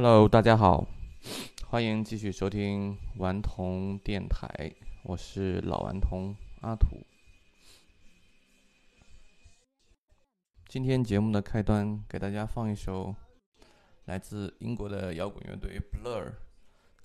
[0.00, 0.86] Hello，大家好，
[1.66, 4.72] 欢迎继续收听顽童电台，
[5.02, 7.04] 我是老顽童阿土。
[10.68, 13.12] 今天节目的开端，给大家放一首
[14.04, 16.34] 来自英国的摇滚乐队 Blur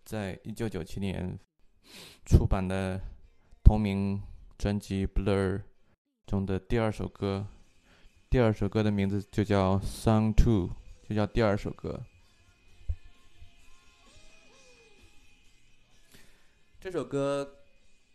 [0.06, 1.40] 在一九九七年
[2.28, 3.02] 出版的
[3.64, 4.22] 同名
[4.56, 5.58] 专辑《Blur》
[6.28, 7.48] 中的第二首歌。
[8.30, 10.68] 第二首歌的名字就叫《Song Two》，
[11.10, 12.00] 就叫第二首歌。
[16.84, 17.50] 这首歌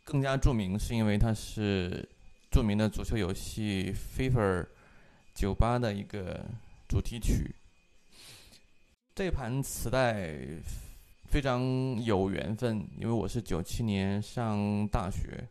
[0.04, 2.06] 更加著名，是因为它是
[2.50, 4.66] 著名的足球游戏《FIFA
[5.34, 6.44] 九八》的一个
[6.86, 7.50] 主题曲。
[9.14, 10.36] 这盘磁带
[11.24, 15.48] 非常有缘分，因为我是九七年上大学，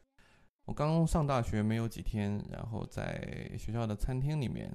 [0.66, 4.72] 我刚上大学没有几天，然后在学校的餐厅里面，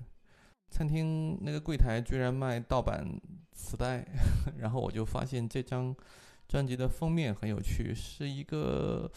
[0.69, 3.06] 餐厅那个柜台居然卖盗版
[3.52, 4.05] 磁带，
[4.58, 5.95] 然后我就发现这张。
[6.53, 9.11] 专辑的封面很有趣，是一个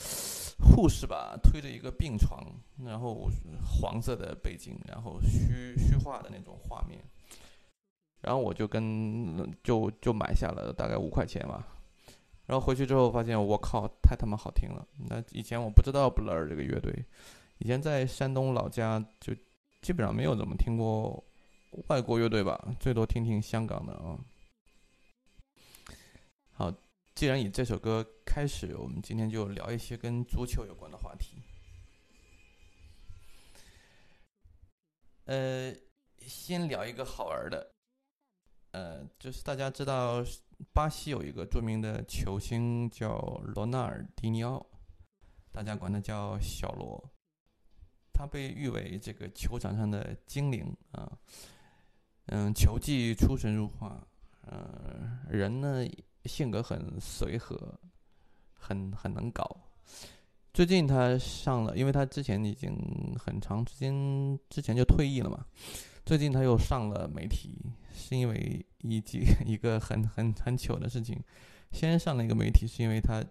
[0.57, 2.41] 护士吧推着一个病床，
[2.85, 3.29] 然后
[3.61, 6.97] 黄色的背景，然后虚虚化的那种画面，
[8.21, 11.67] 然后我就跟就就买下了，大概五块钱吧。
[12.45, 14.87] 然后回去之后发现，我靠，太他妈好听了！
[15.09, 17.03] 那以前我不知道 Blur 这个乐队，
[17.57, 19.35] 以前在山东老家就
[19.81, 21.21] 基本上没有怎么听过
[21.87, 24.17] 外国乐队吧，最多听听香港的啊。
[26.53, 26.73] 好。
[27.15, 31.41] 既然以这首歌开始，我们今天就聊一些跟足球有关的话题。
[35.23, 35.73] 呃，
[36.19, 37.71] 先聊一个好玩的，
[38.71, 40.21] 呃，就是大家知道
[40.73, 44.65] 巴西有一个著名的球星叫罗纳尔迪尼奥，
[45.53, 47.01] 大家管他叫小罗，
[48.11, 51.17] 他被誉为这个球场上的精灵啊，
[52.25, 54.05] 嗯，球技出神入化，
[54.51, 55.87] 嗯，人呢。
[56.25, 57.79] 性格很随和，
[58.53, 59.57] 很很能搞。
[60.53, 62.73] 最近他上了，因为他之前已经
[63.19, 65.45] 很长时间之前就退役了嘛。
[66.05, 67.59] 最近他又上了媒体，
[67.93, 71.21] 是因为一几 一个很很很糗的事情。
[71.71, 73.23] 先上了一个媒体，是因为他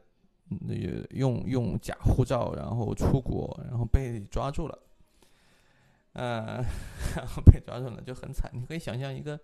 [0.49, 4.79] 那个用用假护照，然后出国，然后被抓住了。
[6.13, 6.63] 嗯，
[7.17, 8.51] 然后被抓住了就很惨。
[8.53, 9.41] 你可以想象一个。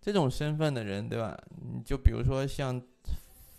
[0.00, 1.38] 这种身份的人，对吧？
[1.60, 2.80] 你就比如说像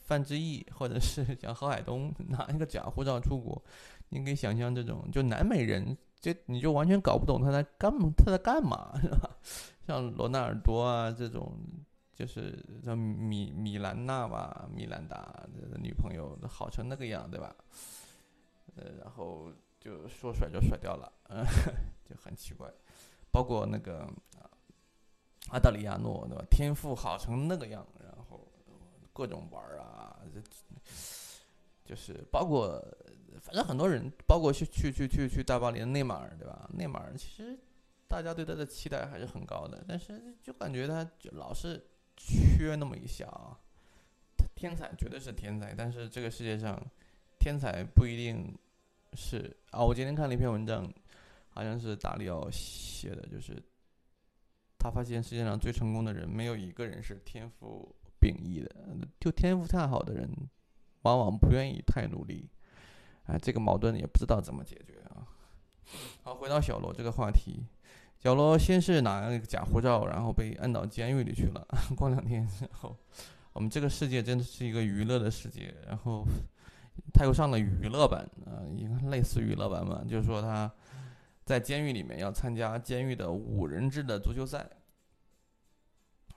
[0.06, 3.62] 范志毅，或者是 像何海东拿一个假护照出国，
[4.10, 9.30] 你可以想象这种就南美人，这你就完全搞不懂他在干嘛他在干嘛，是吧？
[9.86, 11.58] 像罗纳尔多啊这种，
[12.16, 15.18] 就是像米米兰娜吧，米兰达
[15.72, 17.56] 的女朋友好成那个样，对吧？
[18.78, 21.46] 呃，然后就说甩就甩掉了，嗯，
[22.10, 22.68] 就很奇怪。
[23.32, 24.08] 包括那个。
[25.52, 26.46] 阿德里亚诺对吧？
[26.50, 28.40] 天赋好成那个样，然后
[29.12, 30.18] 各种玩啊，
[31.84, 32.82] 就是包括
[33.42, 36.70] 反正很多人，包括去去去去去大巴黎的内马尔对吧？
[36.74, 37.60] 内马尔其实
[38.08, 41.84] 大家对他的期待还是很高的，但是就感觉他就老是
[42.16, 43.60] 缺那么一下啊。
[44.56, 46.82] 天才绝对是天才，但是这个世界上
[47.40, 48.58] 天才不一定
[49.16, 49.84] 是啊。
[49.84, 50.90] 我今天看了一篇文章，
[51.50, 53.62] 好像是达里奥写的，就是。
[54.84, 58.76] 他发现世界上最成功的人没有一个人是天赋秉异的，
[59.20, 60.28] 就天赋太好的人，
[61.04, 62.50] 往往不愿意太努力，
[63.26, 65.28] 哎，这个矛盾也不知道怎么解决啊。
[66.24, 67.64] 好，回到小罗这个话题，
[68.18, 71.64] 小罗先是拿那个假护照，然后被摁到监狱里去了。
[71.96, 72.98] 过两天之后，
[73.54, 76.26] 我们这个世界真的是一个娱乐的世界，然后
[77.14, 80.72] 他又上了娱乐版啊，一个类似娱乐版嘛，就是说他。
[81.44, 84.70] 在监狱里面要参加监狱的五人制的足球赛，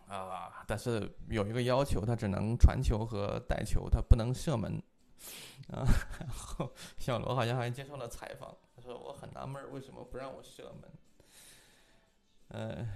[0.08, 4.82] 啊，但是有一个要求，他只能传球和带球，他不能射门，
[5.68, 5.84] 啊，
[6.20, 10.90] 然后小罗好像还接受了采访，他说我很纳闷为什么不让我射门，
[12.48, 12.86] 呃，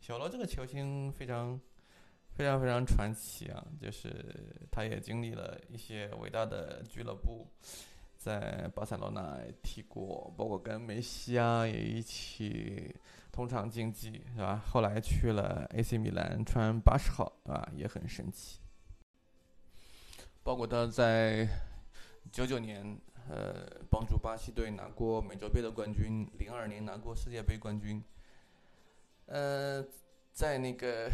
[0.00, 1.60] 小罗这个球星非常
[2.32, 7.46] 非常非常传奇啊，就是他也经历了一些伟大的俱乐部。
[8.18, 12.92] 在巴塞罗那踢过，包括跟梅西啊也一起
[13.36, 14.64] 同场竞技，是吧？
[14.66, 18.60] 后来去了 AC 米兰，穿八十号，啊，也很神奇。
[20.42, 21.46] 包括他在
[22.32, 22.98] 九九年，
[23.28, 28.02] 呃，帮助巴西队拿过美洲杯的冠军，零二年拿过世界杯冠军。
[29.26, 29.84] 呃，
[30.32, 31.10] 在那个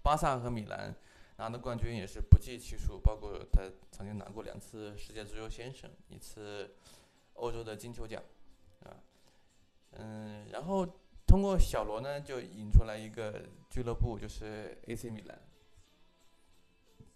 [0.00, 0.94] 巴萨和米兰。
[1.38, 6.76] 拿的冠军也是不计其数，包括他曾经拿过两次世界足球先生，一次
[7.32, 8.22] 欧洲的金球奖，
[8.84, 8.94] 啊，
[9.92, 10.86] 嗯，然后
[11.32, 15.38] 通过小罗呢，就引出来一个俱乐部，就是 AC 米兰。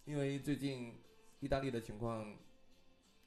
[0.06, 0.94] 因为最近
[1.40, 2.34] 意大利的情况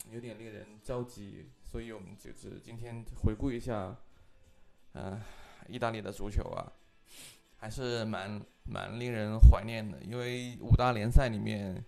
[0.10, 3.96] 有点令人着急，所以我们就是今天回顾一下，
[4.94, 5.22] 嗯，
[5.68, 6.74] 意大利的足球啊，
[7.58, 10.02] 还是蛮蛮令人怀念的。
[10.02, 11.86] 因为五大联赛里面，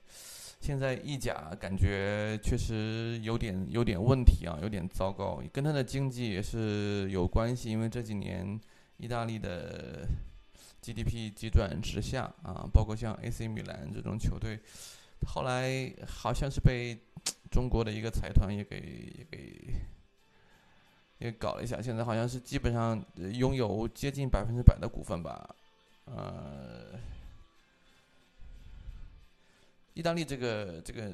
[0.60, 7.72] 现在意甲感觉确实有点有点问题啊，有点糟糕，跟他的经济也是有关系。
[7.72, 8.62] 因为这几年
[9.02, 10.08] 意大利的
[10.80, 14.60] GDP 急转直下啊，包括像 AC 米兰这种球队，
[15.26, 16.96] 后来好像是被
[17.50, 18.78] 中国的一个财团也给
[19.18, 19.74] 也给
[21.18, 25.56] 也搞了一下，现在好像是基本上拥有接近百分之百的股份吧。
[26.06, 27.00] 呃，
[29.96, 31.12] 意大利这个这个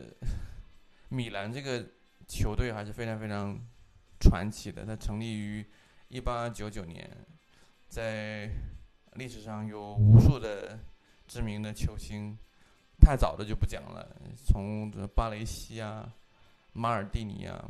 [1.07, 1.85] 米兰这个
[2.27, 3.57] 球队还是非常非常
[4.19, 5.65] 传奇的，它成立于
[6.09, 7.09] 一八九九年，
[7.97, 8.47] 在
[9.13, 10.77] 历史上有无数的
[11.27, 12.37] 知名的球星，
[13.01, 14.07] 太早的就不讲了，
[14.45, 16.13] 从这巴雷西啊、
[16.73, 17.67] 马尔蒂尼啊、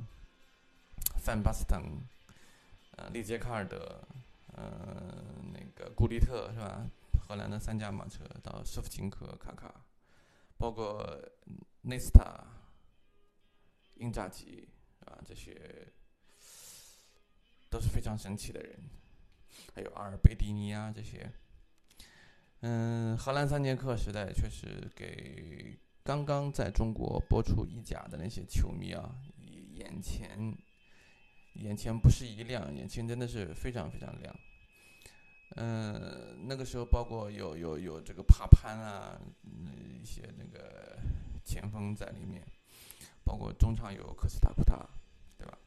[1.23, 1.81] 范巴斯滕、
[2.97, 4.01] 呃、利杰卡尔德、
[4.53, 6.85] 呃、那个古利特是吧？
[7.25, 9.73] 荷兰的三驾马车到舍甫琴科、卡卡，
[10.57, 11.07] 包括
[11.83, 12.43] 内斯塔、
[13.95, 14.67] 英扎吉
[15.05, 15.55] 啊，这些
[17.69, 18.77] 都是非常神奇的人。
[19.73, 21.31] 还有阿尔贝蒂尼啊这些，
[22.61, 29.15] 嗯，荷兰三剑客时代确实给刚刚在中国播出意甲的那些球迷啊，
[29.73, 30.55] 眼前
[31.55, 34.35] 眼前不是一亮，眼前真的是非常非常亮。
[35.55, 40.97] 嗯，那个时候包括有有有这个帕潘啊，一些那个
[41.45, 42.43] 前锋在里面，
[43.23, 44.85] 包括中场有科斯塔库塔，
[45.37, 45.57] 对吧？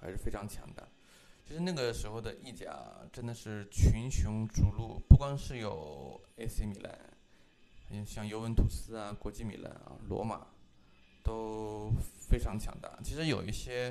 [0.00, 0.88] 还是非常强的。
[1.50, 2.80] 其实那个时候的意甲
[3.12, 6.96] 真的是群雄逐鹿，不光是有 AC 米兰，
[7.90, 10.46] 嗯，像尤文图斯啊、国际米兰啊、罗马，
[11.24, 11.90] 都
[12.28, 12.96] 非常强大。
[13.02, 13.88] 其实有一些，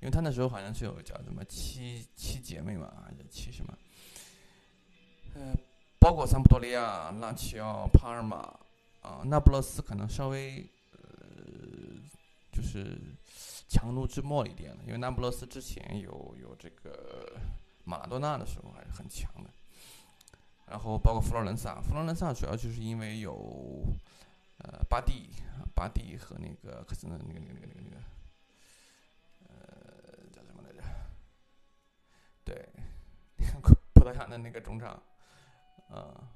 [0.00, 3.72] 因为他那时候好像是有叫什么七七姐妹嘛，还是七什么？
[5.34, 5.54] 呃，
[5.98, 8.36] 包括桑普多利亚、拉齐奥、帕尔马
[9.00, 10.62] 啊、那不勒斯，可能稍微，
[12.58, 12.98] 就是。
[13.70, 17.36] 强弩之末一点了，因为那不勒斯之前有有这个
[17.84, 19.50] 马拉多纳的时候还是很强的，
[20.70, 23.84] 然后包括佛罗伦萨，佛罗伦萨主要就是因为有
[24.60, 25.28] 呃巴蒂，
[25.74, 27.96] 巴蒂和那个可是那个那个那个那个那个
[29.50, 30.82] 呃叫什么来着？
[32.42, 32.70] 对，
[33.92, 34.92] 葡萄牙的那个中场，
[35.90, 36.32] 啊。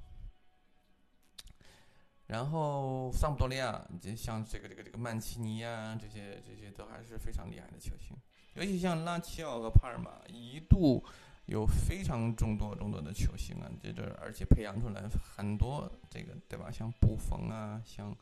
[2.32, 8.17] 然后桑普多利亚，就像这个这个这个曼奇尼啊，这些这些都还是非常厉害的球星。
[8.55, 11.05] 尤其像拉齐奥和帕尔马，一度
[11.44, 15.02] 有非常众多众多的球星啊，这这而且培养出来
[15.37, 16.70] 很多这个对吧？
[16.70, 18.17] 像布冯啊，像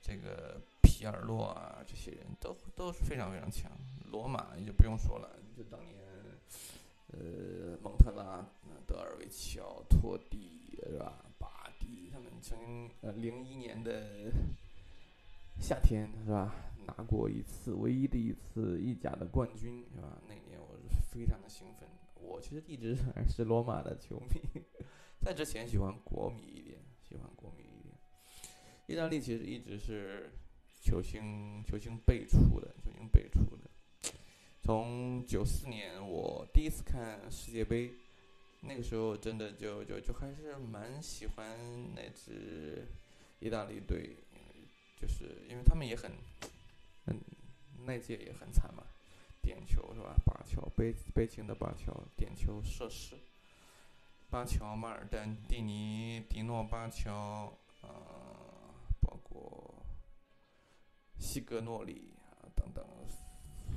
[0.00, 3.68] 这个皮尔洛啊，这些人都都是非常非常强。
[4.12, 5.98] 罗马也就不用说了，就当年
[7.08, 8.46] 呃蒙特拉、
[8.86, 11.24] 德尔维奇奥、托蒂是吧？
[12.40, 14.32] 曾经呃，零一年的
[15.60, 16.54] 夏天是吧，
[16.86, 20.20] 拿过一次唯一的一次意甲的冠军是吧？
[20.26, 21.88] 那年我是非常的兴奋。
[22.14, 24.62] 我其实一直还是罗马的球迷，
[25.20, 27.94] 在之前喜欢国米一点，喜欢国米一点。
[28.86, 30.30] 意大利其实一直是
[30.82, 33.70] 球星球星辈出的，球星辈出的。
[34.62, 37.92] 从九四年我第一次看世界杯。
[38.62, 41.56] 那个时候真的就就就还是蛮喜欢
[41.94, 42.86] 那支
[43.40, 44.16] 意大利队，
[45.00, 46.12] 就是因为他们也很，
[47.06, 47.18] 嗯，
[47.86, 48.84] 那届也很惨嘛，
[49.42, 50.14] 点球是吧？
[50.26, 53.16] 巴乔悲悲情的巴乔点球射失，
[54.28, 57.88] 巴乔、马尔丹、蒂尼、迪诺、巴乔，呃，
[59.00, 59.74] 包括
[61.18, 62.84] 西格诺里啊等等，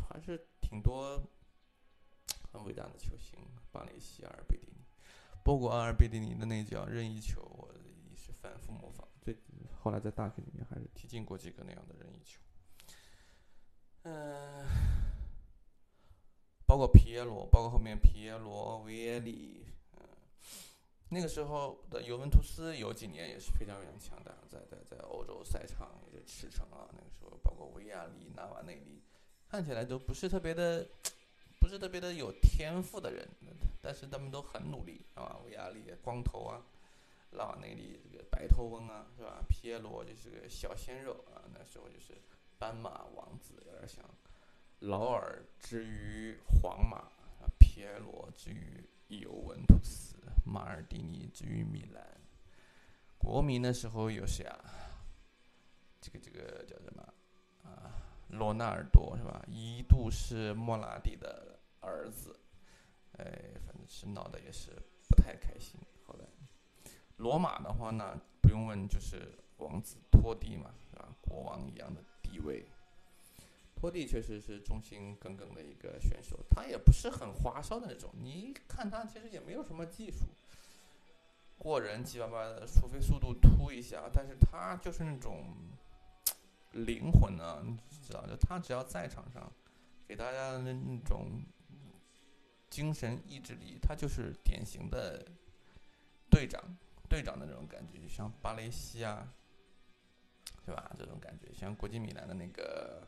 [0.10, 1.22] 还是挺多
[2.54, 3.40] 很伟大的球星，
[3.72, 4.86] 巴雷西、阿尔贝蒂尼。
[5.44, 9.06] 包括阿尔贝蒂尼的那脚任意球，我也是反复模仿。
[9.20, 9.36] 最
[9.82, 12.40] 后来在大学里面还是踢进过几个那样的任意球。
[14.04, 14.66] 嗯，
[16.68, 19.66] 包括皮耶罗，包括后面皮耶罗、维耶里，
[19.98, 20.04] 嗯，
[21.10, 26.88] 那个时候的尤文图斯有几年也是非常非常强大，在在在欧洲赛场也是驰骋啊。
[26.94, 29.02] 那个时候包括维亚里、纳瓦内里，
[29.50, 30.88] 看起来都不是特别的。
[31.64, 33.26] 不是特别的有天赋的人，
[33.82, 36.62] 但是他们都很努力，啊，维亚里光头啊，
[37.32, 39.42] 拉内里这个白头翁啊，是吧？
[39.48, 42.22] 皮耶罗就是个小鲜肉啊，那时候就是
[42.60, 44.04] 斑马王子，有点像
[44.80, 52.06] 劳尔之于皇马，啊皮耶罗之于尤文图斯，马尔蒂尼之于米兰。
[53.18, 54.60] 国民的时候有谁啊？
[56.02, 57.02] 这个这个叫什么
[57.64, 58.03] 啊？
[58.38, 59.44] 罗纳尔多是吧？
[59.48, 62.36] 一度是莫拉蒂的儿子，
[63.18, 63.26] 哎，
[63.66, 64.72] 反正是闹得也是
[65.08, 65.80] 不太开心。
[66.06, 66.26] 后来，
[67.18, 71.08] 罗马的话呢，不用问，就是王子托蒂嘛，是吧？
[71.22, 72.66] 国王一样的地位。
[73.76, 78.10] 托蒂确实是忠心耿耿的一个选手，他也不是很花哨的那种。
[78.14, 80.26] 你看他其实也没有什么技术，
[81.58, 85.44] 过人七八八的，除非速度突一下，但是他就是那种
[86.74, 89.52] 灵魂啊，你知道，就他只要在场上，
[90.08, 91.42] 给大家的那种
[92.70, 95.26] 精神意志力，他就是典型的
[96.30, 96.62] 队长，
[97.10, 99.34] 队长的那种感觉，就像巴雷西啊，
[100.66, 100.92] 对吧？
[100.98, 103.08] 这种感觉，像国际米兰的那个。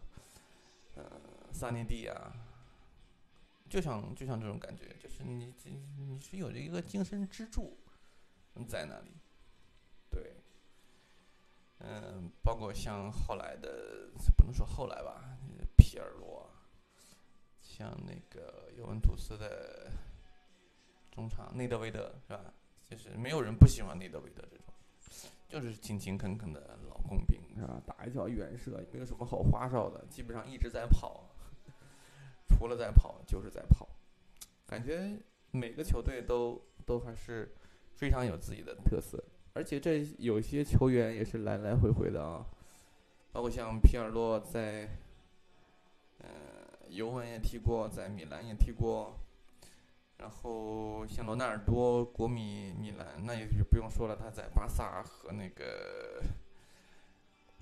[0.97, 1.03] 呃，
[1.51, 2.31] 萨内蒂啊，
[3.69, 7.77] 就像就像这种感觉，就是你你你是有着一个精神支柱
[8.65, 9.11] 在那里，
[11.79, 15.37] 嗯，包括像后来的不能说后来吧，
[15.77, 16.49] 皮尔洛，
[17.61, 19.91] 像那个尤文图斯的
[21.11, 22.53] 中场内德维德是吧？
[22.89, 24.73] 就是没有人不喜欢内德维德这种，
[25.49, 27.39] 就是勤勤恳恳的老工兵。
[27.55, 27.81] 是吧？
[27.87, 31.23] 打一脚远射没有什么好花哨的，基本上一直在跑，
[32.49, 33.87] 除了在跑就是在跑，
[34.67, 35.17] 感觉
[35.51, 37.55] 每个球队都都还是
[37.93, 39.23] 非常有自己的特色，
[39.55, 42.45] 而且这有些球员也是来来回回的啊，
[43.31, 44.87] 包括像皮尔洛在，
[46.19, 46.27] 呃，
[46.89, 49.17] 尤文也踢过，在米兰也踢过，
[50.17, 56.21] 然后像罗纳尔多国米米兰那也就不用说了，他在巴萨和那个。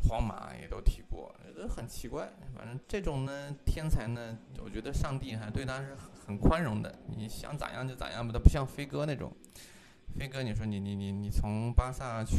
[0.05, 2.29] 皇马也都踢过，都很奇怪。
[2.53, 6.93] 反正这种呢，天才呢，我觉得上帝还对他是很宽容的。
[7.07, 9.31] 你想咋样就咋样吧，他不像飞哥那种。
[10.17, 12.35] 飞哥，你说你你你你从巴萨去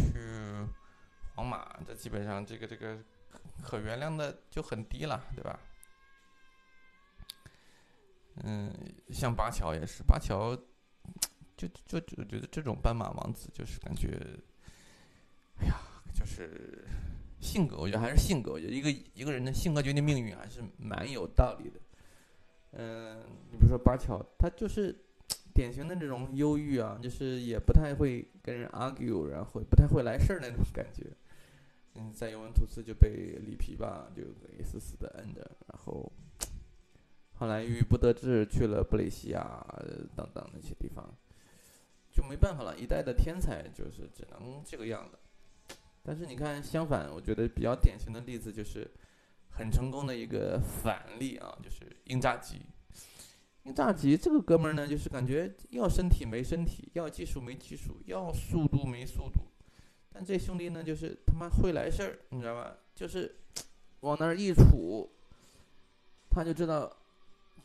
[1.35, 2.99] 皇马，这基本上这个这个
[3.63, 5.59] 可原谅的就很低了，对吧？
[8.43, 8.73] 嗯，
[9.11, 10.57] 像巴乔也是，巴乔
[11.57, 14.19] 就就就觉得这种斑马王子就是感觉，
[15.59, 15.77] 哎呀，
[16.13, 16.85] 就是。
[17.41, 18.53] 性格，我觉得还是性格。
[18.53, 21.79] 我觉得一个一个人的性格决定命运，还是蛮有道理的。
[22.71, 24.99] 嗯，你比如说巴乔，他就是
[25.55, 31.07] 典型的这种忧郁啊，就是也不太会跟人 argue，然后不太会来事儿那种感觉。
[31.95, 34.23] 嗯，在尤文图斯就被里皮吧就
[34.65, 36.13] 死死的摁着，然后
[37.35, 39.65] 后来郁郁不得志，去了布雷西亚
[40.17, 41.09] 等等那些地方，
[42.11, 42.77] 就没办法了。
[42.77, 45.17] 一代的天才就是只能这个样子。
[46.03, 48.91] 但是你看，相反，我觉得比较典型的例子就是
[49.51, 52.61] 很成功的一个反例啊，就是英扎吉。
[53.65, 59.41] 英扎吉这个哥们儿呢，就是感觉要身体没身体，要技术没技术，要速度没速度。
[60.13, 62.77] 但这兄弟呢，就是他妈会来事儿，你知道吧？
[62.95, 63.35] 就是
[64.01, 65.09] 往那儿一杵，
[66.31, 66.95] 他就知道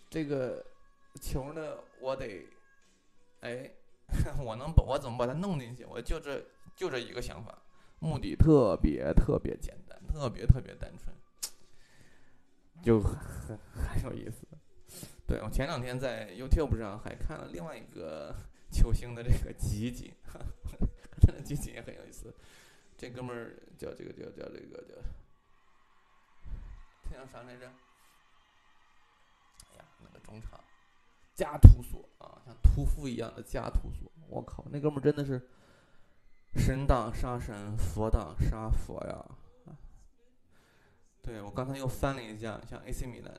[0.09, 0.65] 这个
[1.21, 2.45] 球呢，我得，
[3.41, 3.69] 哎，
[4.43, 5.83] 我能把我怎么把它弄进去？
[5.85, 6.43] 我就这
[6.75, 7.55] 就这一个想法。
[7.99, 11.13] 目的特别特别简单，特别特别单纯，
[12.81, 14.47] 就很很有意思。
[15.29, 18.35] 对我前两天在 YouTube 上还看了另外一个
[18.73, 20.11] 球星的这个集锦，
[21.21, 22.33] 真的集锦也很有意思。
[22.97, 24.95] 这哥们儿叫这个叫叫这个叫，
[27.03, 27.67] 他叫啥来着？
[29.71, 30.59] 哎呀，那个中场
[31.35, 35.39] 加图索啊，像屠夫一样的加图索，我靠，那哥们儿真的是。
[36.55, 39.23] 神挡杀神，佛挡杀佛呀！
[41.21, 43.31] 对我刚才又翻了一下，像 AC 米兰，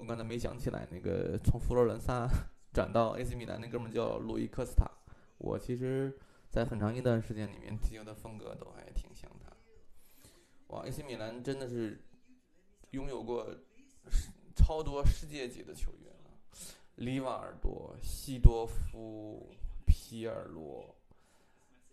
[0.00, 2.26] 我刚才没想起来那个从佛罗伦萨
[2.72, 4.90] 转到 AC 米兰那哥们叫路易科斯塔。
[5.36, 9.52] 我其实，在很长一段时间里面，踢球的风格都还挺像他。
[10.68, 12.02] 哇，AC 米兰真的是
[12.92, 13.54] 拥有过
[14.56, 16.30] 超多世界级的球员了，
[16.96, 19.50] 里瓦尔多、西多夫、
[19.86, 20.96] 皮尔洛。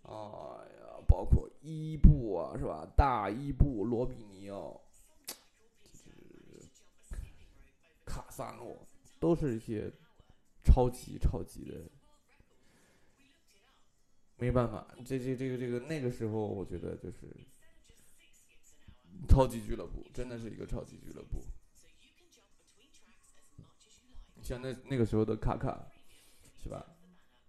[0.04, 2.88] 哎呀，包括伊布啊，是吧？
[2.96, 4.80] 大伊布、罗比尼奥，
[8.18, 8.88] 卡萨诺，
[9.20, 9.92] 都是一些
[10.64, 11.76] 超级超级的。
[14.38, 17.28] 没办法，这这这个这个那个时候，我觉得就是
[19.28, 21.44] 超级俱乐部，真的是一个超级俱乐部。
[24.42, 25.92] 像那那个时候的卡卡，
[26.64, 26.84] 是吧？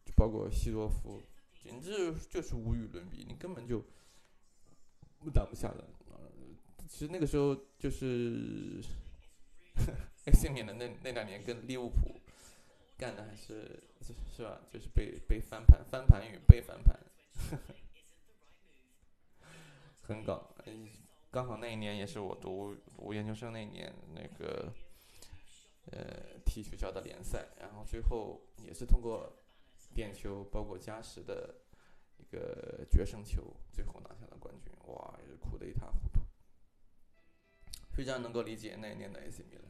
[0.05, 1.23] 就包括西多夫。
[1.63, 3.83] 简直就是无与伦比，你根本就
[5.33, 5.89] 挡不下的。
[6.89, 8.83] 其实那个时候就是
[10.29, 12.21] AC 米兰那那两年跟利物浦
[12.99, 13.83] 干的还是
[14.37, 14.61] 是吧？
[14.71, 16.99] 就是被被翻盘，翻盘与被翻盘，
[20.03, 20.55] 很搞。
[21.31, 24.73] 刚好那一年也是我读读研究生那一年，那个
[25.93, 29.33] 呃踢学校的联赛，然后最后也是通过
[29.95, 31.55] 点球，包括加时的
[32.19, 34.73] 一个决胜球，最后拿下了冠军。
[34.87, 36.21] 哇，也是哭得一塌糊涂。
[37.95, 39.65] 非常能够理解那一年的 AC 米兰。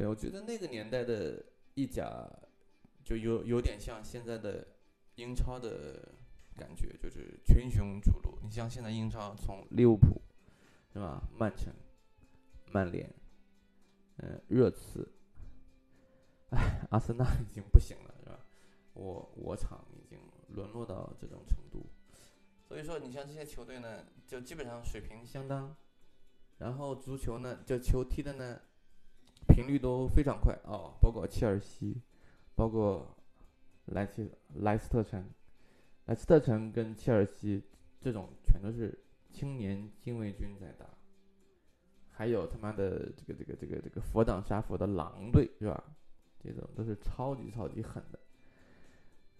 [0.00, 2.26] 对，我觉得那个年代的意甲
[3.04, 4.66] 就有有点像现在的
[5.16, 6.08] 英超的
[6.56, 8.38] 感觉，就是群雄逐鹿。
[8.42, 10.22] 你像现在英超，从利物浦
[10.94, 11.70] 是吧，曼城、
[12.72, 13.14] 曼联，
[14.16, 15.06] 嗯，热刺，
[16.48, 18.40] 哎，阿森纳已经不行了，是吧？
[18.94, 21.84] 我我场已经沦落到这种程度。
[22.66, 25.76] 所以说，你像这些球队呢，就基本上水平相当，
[26.56, 28.62] 然后足球呢，就球踢的呢。
[29.52, 32.00] 频率都非常快哦，包括切尔西，
[32.54, 33.06] 包括
[33.86, 35.24] 莱切莱斯特城，
[36.06, 37.62] 莱斯特城跟切尔西
[38.00, 38.98] 这种全都是
[39.30, 40.86] 青年禁卫军在打，
[42.08, 45.84] 还有他妈的这个这个这个这个佛挡杀佛的狼队是吧？
[46.42, 48.18] 这种都是超级超级狠的。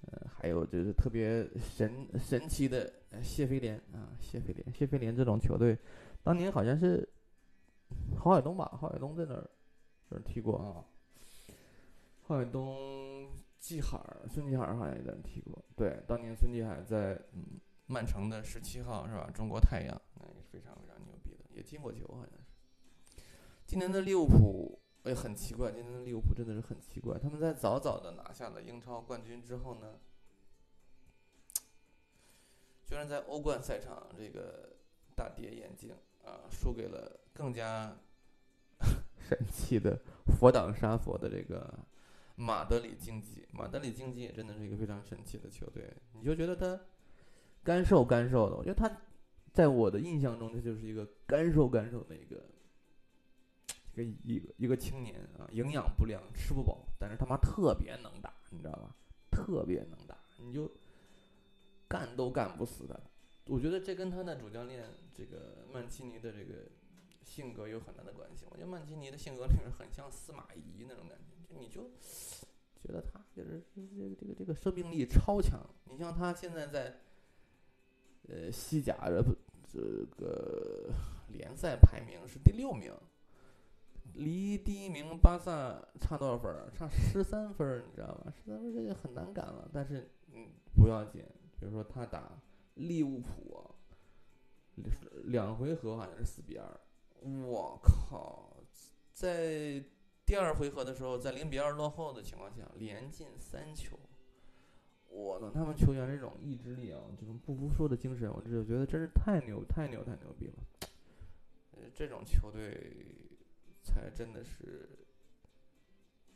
[0.02, 5.78] 呃，还有就是特别神神奇的谢菲联啊，谢菲联，谢菲联这种球队，
[6.22, 7.08] 当年好像是
[8.18, 8.78] 郝海东吧？
[8.80, 9.48] 郝海东在那儿。
[10.10, 10.82] 这踢过啊，
[12.24, 13.96] 郝海东、季海、
[14.28, 15.64] 孙继海好像也在踢过。
[15.76, 19.30] 对，当年孙继海在嗯曼城的十七号是吧？
[19.32, 23.22] 中国太阳那也是非常非常牛逼的，也进过球好像是。
[23.66, 27.16] 今年的利物浦也很奇怪，今年的利物浦真的是很奇怪。
[27.16, 30.00] 他们在早早的拿下了英超冠军之后呢，
[32.84, 34.76] 居然在欧冠赛场这个
[35.14, 37.96] 大跌眼镜啊，输给了更加。
[39.30, 41.72] 神奇的佛挡杀佛的这个
[42.34, 45.88] 马德里竞技，马德里竞技也真的是一个非常神奇的球队。
[46.14, 46.80] 你就觉得他
[47.62, 48.90] 干瘦干瘦的，我觉得他
[49.52, 52.44] 在我的印象中，他就是一个干瘦干瘦的一个
[53.94, 58.96] 一个一个一个青年啊，营养不良，吃不饱，但是他妈特别能打，你知道吧？
[59.30, 60.68] 特别能打，你就
[61.86, 62.98] 干都干不死他。
[63.44, 66.66] 我觉得这跟他的主教练这个曼奇尼的这个。
[67.30, 71.88] 性格有很大的关系，我觉得曼奇尼的性格里面很像司马懿那种感觉，就你就
[72.82, 75.64] 觉得他就是这个这个这个生命力超强。
[75.84, 76.98] 你像他现在在
[78.28, 79.24] 呃西甲的
[79.72, 79.80] 这
[80.16, 80.90] 个
[81.28, 82.92] 联赛排名是第六名，
[84.14, 86.68] 离第一名巴萨差多少分儿？
[86.74, 88.32] 差十三分儿，你知道吧？
[88.36, 89.70] 十三分这就很难赶了。
[89.72, 91.22] 但是嗯不要紧，
[91.60, 92.42] 比如说他打
[92.74, 93.70] 利物浦，
[95.26, 96.80] 两回合好像是四比二。
[97.22, 98.56] 我靠，
[99.12, 99.82] 在
[100.24, 103.98] 第二回合的时候，在零比二落后的情况下，连进三球。
[105.08, 110.54] 我的他们球员这种意志力啊，这种不服输的精神，我就觉得真是太牛、太牛、太牛逼了。
[111.72, 112.94] 呃，这种球队
[113.82, 114.88] 才真的是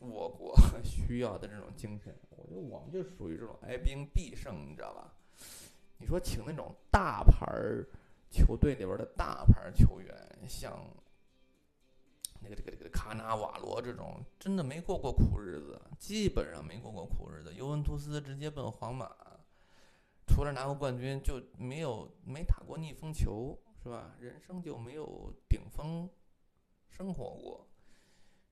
[0.00, 2.14] 我国需要的这种精神。
[2.30, 5.14] 我觉得我们就属于这种哀兵必胜，你知道吧？
[5.98, 7.88] 你说请那种大牌儿。
[8.34, 10.12] 球队里边的大牌球员，
[10.48, 10.76] 像
[12.40, 17.54] 那个这个这个卡纳瓦罗这种，真的没过过苦日子，基本上没过过苦日子。
[17.54, 19.08] 尤文图斯直接奔皇马，
[20.26, 24.16] 除了拿过冠军，就没有没打过逆风球，是吧？
[24.18, 26.10] 人生就没有顶峰
[26.88, 27.68] 生活过，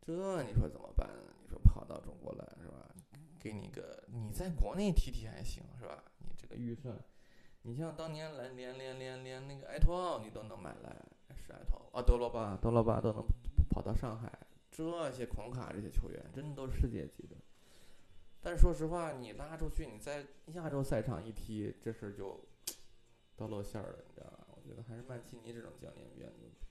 [0.01, 1.11] 这你说怎么办？
[1.42, 2.88] 你说跑到中国来，是吧？
[3.40, 6.05] 给你个你在国内踢踢还行，是吧？
[6.21, 6.97] 你这个预算。
[7.64, 10.90] 你像当年来连连连连那个埃托奥，你都能买来，
[11.37, 13.25] 是埃托奥啊，德罗巴，德罗巴都能
[13.70, 14.37] 跑到上海，
[14.70, 17.37] 这些孔卡这些球员真的都是世界级的。
[18.40, 22.40] 但是说实话，你拉出去，你在亚洲赛场一踢，这事儿就
[23.37, 24.48] 都露馅了，你知道吧？
[24.57, 26.66] 我觉得还是曼奇尼这种教练比较牛逼。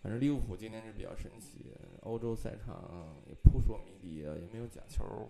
[0.00, 5.28] 反正利物浦今年是比较神奇，欧洲赛场也扑朔迷离啊，也没有假球，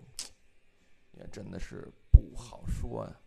[1.13, 3.19] 也真的是不好说呀。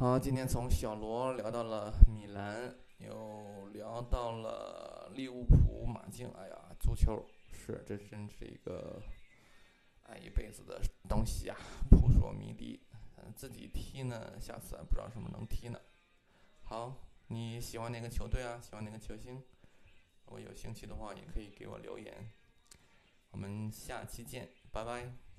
[0.00, 6.26] 好，今天从小罗聊到了米兰，又聊到了利物浦、马竞。
[6.38, 9.02] 哎呀，足球是这真是一个
[10.04, 11.56] 爱一辈子的东西啊，
[11.90, 12.80] 扑朔迷离。
[13.18, 15.78] 嗯，自己踢呢，下次还不知道什么能踢呢。
[16.62, 18.58] 好，你喜欢哪个球队啊？
[18.62, 19.34] 喜欢哪个球星？
[19.34, 22.32] 如果有兴趣的话，也可以给我留言。
[23.32, 25.29] 我们下期见，拜拜。